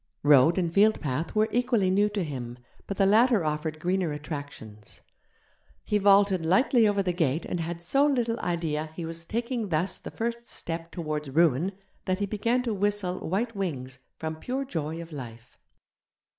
[0.23, 2.57] Road and fieldpath were equally new to him,
[2.87, 5.01] but the latter offered greener attractions;
[5.83, 9.99] he vaulted lightly over the gate and had so little idea he was taking thus
[9.99, 11.73] the first step towards ruin
[12.05, 15.55] that he began to whistle 'White Wings' from pure joy of life.